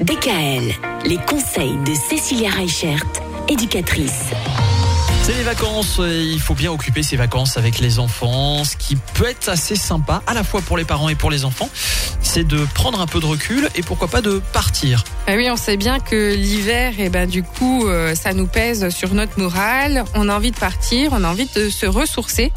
DKL, 0.00 0.72
les 1.04 1.18
conseils 1.18 1.76
de 1.84 1.92
Cécilia 1.92 2.48
Reichert, 2.48 3.04
éducatrice. 3.50 4.30
C'est 5.22 5.34
les 5.34 5.42
vacances, 5.42 6.00
il 6.02 6.40
faut 6.40 6.54
bien 6.54 6.72
occuper 6.72 7.02
ses 7.02 7.16
vacances 7.16 7.58
avec 7.58 7.80
les 7.80 7.98
enfants. 7.98 8.64
Ce 8.64 8.76
qui 8.76 8.96
peut 8.96 9.28
être 9.28 9.50
assez 9.50 9.76
sympa, 9.76 10.22
à 10.26 10.32
la 10.32 10.42
fois 10.42 10.62
pour 10.62 10.78
les 10.78 10.86
parents 10.86 11.10
et 11.10 11.14
pour 11.16 11.30
les 11.30 11.44
enfants, 11.44 11.68
c'est 12.22 12.46
de 12.46 12.66
prendre 12.74 13.00
un 13.00 13.06
peu 13.06 13.20
de 13.20 13.26
recul 13.26 13.68
et 13.74 13.82
pourquoi 13.82 14.08
pas 14.08 14.22
de 14.22 14.40
partir. 14.52 15.04
Ah 15.26 15.34
oui, 15.36 15.48
on 15.50 15.56
sait 15.56 15.76
bien 15.76 16.00
que 16.00 16.34
l'hiver, 16.34 16.94
et 16.98 17.04
eh 17.04 17.08
ben 17.10 17.28
du 17.28 17.42
coup, 17.42 17.86
euh, 17.86 18.14
ça 18.14 18.32
nous 18.32 18.46
pèse 18.46 18.88
sur 18.88 19.14
notre 19.14 19.38
morale. 19.38 20.04
On 20.14 20.28
a 20.28 20.34
envie 20.34 20.50
de 20.50 20.56
partir, 20.56 21.10
on 21.12 21.22
a 21.22 21.28
envie 21.28 21.48
de 21.54 21.68
se 21.68 21.86
ressourcer. 21.86 22.52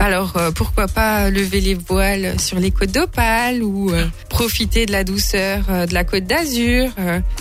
Alors 0.00 0.36
euh, 0.36 0.50
pourquoi 0.50 0.88
pas 0.88 1.30
lever 1.30 1.60
les 1.60 1.74
voiles 1.74 2.40
sur 2.40 2.58
les 2.58 2.70
côtes 2.70 2.90
d'Opale 2.90 3.62
ou 3.62 3.90
euh, 3.90 4.06
profiter 4.32 4.86
de 4.86 4.92
la 4.92 5.04
douceur 5.04 5.60
de 5.86 5.92
la 5.92 6.04
côte 6.04 6.24
d'Azur, 6.24 6.90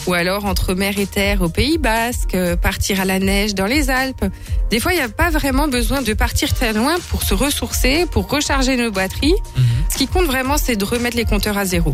ou 0.07 0.13
alors 0.13 0.43
entre 0.45 0.73
mer 0.73 0.99
et 0.99 1.07
terre 1.07 1.41
au 1.41 1.47
Pays 1.47 1.77
Basque, 1.77 2.37
partir 2.61 2.99
à 2.99 3.05
la 3.05 3.17
neige 3.17 3.55
dans 3.55 3.65
les 3.65 3.89
Alpes. 3.89 4.25
Des 4.69 4.79
fois, 4.81 4.91
il 4.91 4.97
n'y 4.97 5.01
a 5.01 5.09
pas 5.09 5.29
vraiment 5.29 5.69
besoin 5.69 6.01
de 6.01 6.13
partir 6.13 6.53
très 6.53 6.73
loin 6.73 6.97
pour 7.09 7.23
se 7.23 7.33
ressourcer, 7.33 8.05
pour 8.11 8.29
recharger 8.29 8.75
nos 8.75 8.91
batteries. 8.91 9.33
Mhm. 9.57 9.63
Ce 9.89 9.97
qui 9.97 10.07
compte 10.07 10.25
vraiment, 10.25 10.57
c'est 10.57 10.75
de 10.75 10.85
remettre 10.85 11.15
les 11.15 11.25
compteurs 11.25 11.57
à 11.57 11.65
zéro. 11.65 11.93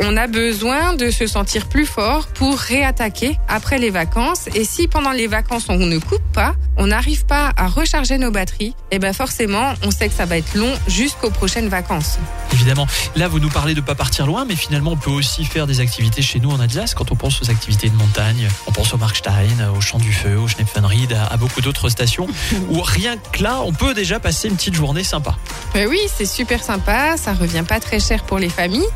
On 0.00 0.16
a 0.16 0.28
besoin 0.28 0.94
de 0.94 1.10
se 1.10 1.26
sentir 1.26 1.68
plus 1.68 1.84
fort 1.84 2.28
pour 2.28 2.56
réattaquer 2.56 3.36
après 3.48 3.78
les 3.78 3.90
vacances. 3.90 4.46
Et 4.54 4.64
si 4.64 4.86
pendant 4.86 5.10
les 5.10 5.26
vacances 5.26 5.64
on 5.68 5.76
ne 5.76 5.98
coupe 5.98 6.22
pas, 6.32 6.54
on 6.76 6.86
n'arrive 6.86 7.26
pas 7.26 7.52
à 7.56 7.66
recharger 7.66 8.16
nos 8.16 8.30
batteries, 8.30 8.76
et 8.92 8.96
eh 8.96 8.98
ben 9.00 9.12
forcément 9.12 9.74
on 9.82 9.90
sait 9.90 10.08
que 10.08 10.14
ça 10.14 10.24
va 10.24 10.38
être 10.38 10.54
long 10.54 10.72
jusqu'aux 10.86 11.30
prochaines 11.30 11.68
vacances. 11.68 12.18
Évidemment, 12.52 12.86
là 13.16 13.26
vous 13.26 13.40
nous 13.40 13.48
parlez 13.48 13.74
de 13.74 13.80
pas 13.80 13.96
partir 13.96 14.26
loin, 14.26 14.44
mais 14.44 14.54
finalement 14.54 14.92
on 14.92 14.96
peut 14.96 15.10
aussi 15.10 15.44
faire 15.44 15.66
des 15.66 15.80
activités 15.80 16.22
chez 16.22 16.38
nous 16.38 16.50
en 16.50 16.60
Alsace. 16.60 16.94
Quand 16.94 17.10
on 17.10 17.16
pense 17.16 17.42
aux 17.42 17.50
activités 17.50 17.88
de 17.88 17.96
montagne, 17.96 18.48
on 18.68 18.72
pense 18.72 18.94
au 18.94 18.98
Markstein, 18.98 19.68
au 19.76 19.80
Champ 19.80 19.98
du 19.98 20.12
Feu, 20.12 20.36
au 20.36 20.46
Schnepfenried, 20.46 21.12
à, 21.12 21.36
beaucoup 21.36 21.60
d'autres 21.60 21.88
stations 21.88 22.28
où 22.70 22.80
rien 22.82 23.16
que 23.32 23.42
là 23.42 23.60
on 23.64 23.72
peut 23.72 23.94
déjà 23.94 24.20
passer 24.20 24.48
une 24.48 24.54
petite 24.54 24.74
journée 24.74 25.02
sympa. 25.02 25.36
oui, 25.74 25.98
c'est 26.16 26.26
super 26.26 26.62
sympa, 26.62 27.16
ça 27.16 27.32
revient 27.32 27.64
pas 27.66 27.80
très 27.80 27.98
cher 27.98 28.22
pour 28.22 28.38
les 28.38 28.48
familles. 28.48 28.86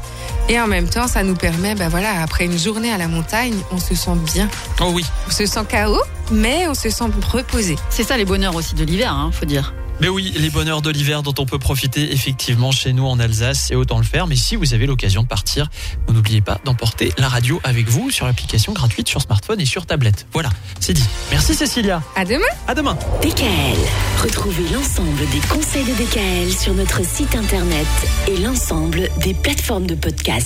Et 0.48 0.60
en 0.60 0.66
même 0.66 0.88
temps, 0.88 0.91
ça 0.92 1.22
nous 1.22 1.34
permet, 1.34 1.74
ben 1.74 1.88
voilà, 1.88 2.20
après 2.22 2.44
une 2.44 2.58
journée 2.58 2.92
à 2.92 2.98
la 2.98 3.08
montagne, 3.08 3.54
on 3.70 3.78
se 3.78 3.94
sent 3.94 4.16
bien. 4.34 4.48
Oh 4.80 4.90
oui. 4.92 5.04
On 5.26 5.30
se 5.30 5.46
sent 5.46 5.64
KO, 5.70 5.98
mais 6.30 6.68
on 6.68 6.74
se 6.74 6.90
sent 6.90 7.04
reposé. 7.30 7.76
C'est 7.88 8.04
ça 8.04 8.18
les 8.18 8.26
bonheurs 8.26 8.54
aussi 8.54 8.74
de 8.74 8.84
l'hiver, 8.84 9.12
hein, 9.12 9.30
faut 9.32 9.46
dire. 9.46 9.72
Mais 10.00 10.08
oui, 10.08 10.32
les 10.36 10.50
bonheurs 10.50 10.82
de 10.82 10.90
l'hiver 10.90 11.22
dont 11.22 11.34
on 11.38 11.46
peut 11.46 11.58
profiter 11.58 12.12
effectivement 12.12 12.72
chez 12.72 12.92
nous 12.92 13.06
en 13.06 13.20
Alsace, 13.20 13.66
c'est 13.68 13.76
autant 13.76 13.98
le 13.98 14.04
faire. 14.04 14.26
Mais 14.26 14.34
si 14.34 14.56
vous 14.56 14.74
avez 14.74 14.86
l'occasion 14.86 15.22
de 15.22 15.28
partir, 15.28 15.68
n'oubliez 16.10 16.40
pas 16.40 16.58
d'emporter 16.64 17.12
la 17.18 17.28
radio 17.28 17.60
avec 17.62 17.88
vous 17.88 18.10
sur 18.10 18.26
l'application 18.26 18.72
gratuite 18.72 19.08
sur 19.08 19.22
smartphone 19.22 19.60
et 19.60 19.64
sur 19.64 19.86
tablette. 19.86 20.26
Voilà, 20.32 20.50
c'est 20.80 20.92
dit. 20.92 21.04
Merci 21.30 21.54
Cécilia. 21.54 22.02
À 22.16 22.24
demain. 22.24 22.40
À 22.66 22.74
demain. 22.74 22.98
DKL. 23.22 23.78
Retrouvez 24.22 24.68
l'ensemble 24.70 25.20
des 25.30 25.40
conseils 25.48 25.84
de 25.84 25.92
DKL 25.92 26.52
sur 26.52 26.74
notre 26.74 27.04
site 27.06 27.36
internet 27.36 27.86
et 28.26 28.38
l'ensemble 28.38 29.08
des 29.22 29.34
plateformes 29.34 29.86
de 29.86 29.94
podcast. 29.94 30.40